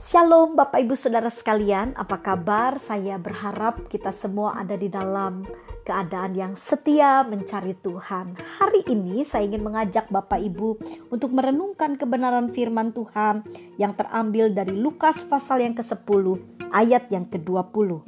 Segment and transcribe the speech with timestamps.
[0.00, 2.80] Shalom Bapak Ibu Saudara sekalian, apa kabar?
[2.80, 5.44] Saya berharap kita semua ada di dalam
[5.84, 8.32] keadaan yang setia mencari Tuhan.
[8.32, 10.80] Hari ini saya ingin mengajak Bapak Ibu
[11.12, 13.44] untuk merenungkan kebenaran firman Tuhan
[13.76, 16.24] yang terambil dari Lukas pasal yang ke-10
[16.72, 18.00] ayat yang ke-20.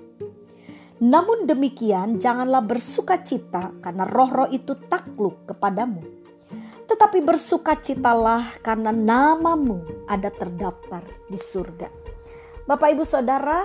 [1.05, 6.22] Namun demikian janganlah bersuka cita karena roh-roh itu takluk kepadamu
[6.93, 11.89] tetapi bersukacitalah karena namamu ada terdaftar di surga.
[12.69, 13.65] Bapak Ibu Saudara,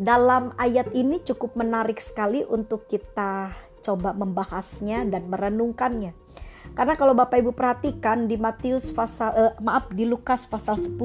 [0.00, 3.52] dalam ayat ini cukup menarik sekali untuk kita
[3.84, 6.16] coba membahasnya dan merenungkannya.
[6.72, 10.96] Karena kalau Bapak Ibu perhatikan di Matius pasal eh, maaf di Lukas pasal 10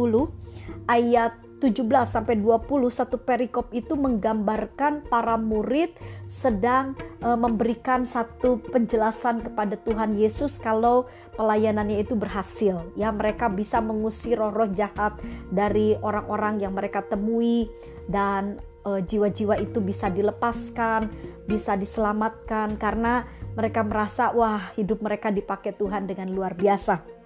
[0.88, 5.94] ayat 17 sampai 20 satu perikop itu menggambarkan para murid
[6.26, 11.06] sedang e, memberikan satu penjelasan kepada Tuhan Yesus kalau
[11.38, 15.22] pelayanannya itu berhasil ya mereka bisa mengusir roh-roh jahat
[15.54, 17.70] dari orang-orang yang mereka temui
[18.10, 21.06] dan e, jiwa-jiwa itu bisa dilepaskan,
[21.46, 27.22] bisa diselamatkan karena mereka merasa wah hidup mereka dipakai Tuhan dengan luar biasa.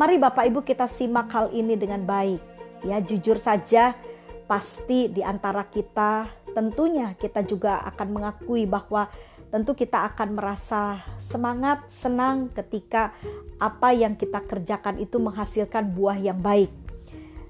[0.00, 3.94] Mari Bapak Ibu kita simak hal ini dengan baik Ya, jujur saja
[4.48, 9.06] pasti di antara kita tentunya kita juga akan mengakui bahwa
[9.48, 13.16] tentu kita akan merasa semangat, senang ketika
[13.56, 16.68] apa yang kita kerjakan itu menghasilkan buah yang baik.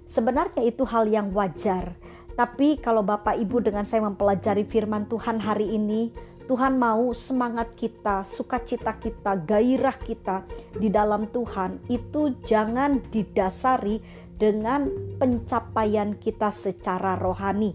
[0.08, 1.92] Sebenarnya itu hal yang wajar.
[2.38, 6.14] Tapi kalau Bapak Ibu dengan saya mempelajari firman Tuhan hari ini,
[6.48, 14.00] Tuhan mau semangat kita, sukacita kita, gairah kita di dalam Tuhan itu jangan didasari
[14.38, 14.86] dengan
[15.18, 17.74] pencapaian kita secara rohani.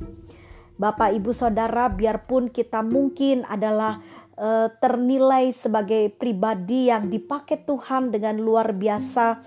[0.80, 4.02] Bapak, ibu, saudara, biarpun kita mungkin adalah
[4.33, 9.44] e, ternilai sebagai pribadi yang dipakai Tuhan dengan luar biasa,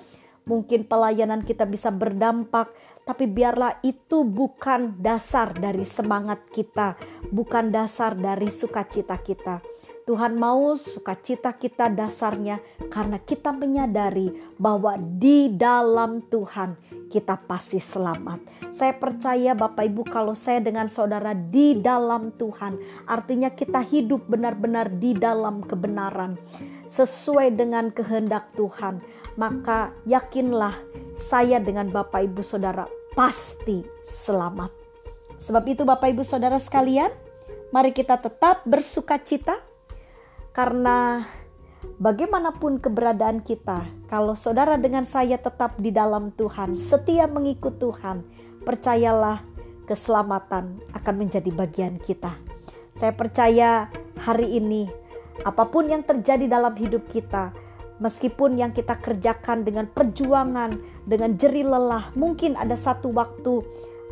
[0.46, 2.70] mungkin pelayanan kita bisa berdampak,
[3.02, 6.94] tapi biarlah itu bukan dasar dari semangat kita,
[7.34, 9.58] bukan dasar dari sukacita kita.
[10.06, 12.62] Tuhan mau sukacita kita dasarnya
[12.94, 16.78] karena kita menyadari bahwa di dalam Tuhan
[17.10, 18.70] kita pasti selamat.
[18.70, 22.78] Saya percaya Bapak Ibu kalau saya dengan saudara di dalam Tuhan
[23.10, 26.38] artinya kita hidup benar-benar di dalam kebenaran
[26.86, 29.02] sesuai dengan kehendak Tuhan.
[29.34, 30.78] Maka yakinlah
[31.18, 32.86] saya dengan Bapak Ibu Saudara
[33.18, 34.70] pasti selamat.
[35.42, 37.10] Sebab itu Bapak Ibu Saudara sekalian,
[37.74, 39.65] mari kita tetap bersuka cita
[40.56, 41.28] karena
[42.00, 48.24] bagaimanapun keberadaan kita, kalau saudara dengan saya tetap di dalam Tuhan, setia mengikut Tuhan,
[48.64, 49.44] percayalah
[49.84, 52.32] keselamatan akan menjadi bagian kita.
[52.96, 54.88] Saya percaya hari ini
[55.44, 57.52] apa pun yang terjadi dalam hidup kita,
[58.00, 60.72] meskipun yang kita kerjakan dengan perjuangan,
[61.04, 63.60] dengan jeri lelah, mungkin ada satu waktu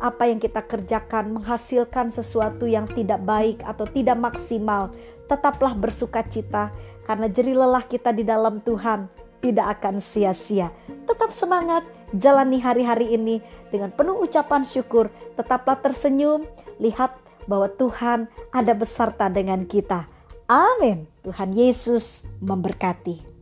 [0.03, 4.91] apa yang kita kerjakan menghasilkan sesuatu yang tidak baik atau tidak maksimal,
[5.25, 6.71] tetaplah bersuka cita
[7.07, 9.07] karena jeri lelah kita di dalam Tuhan
[9.39, 10.73] tidak akan sia-sia.
[11.05, 11.85] Tetap semangat,
[12.17, 13.37] jalani hari-hari ini
[13.69, 15.13] dengan penuh ucapan syukur.
[15.37, 16.49] Tetaplah tersenyum,
[16.81, 17.13] lihat
[17.45, 20.09] bahwa Tuhan ada beserta dengan kita.
[20.49, 21.05] Amin.
[21.21, 23.34] Tuhan Yesus memberkati.